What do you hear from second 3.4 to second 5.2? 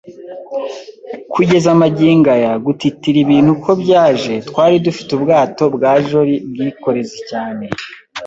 uko byaje, twari dufite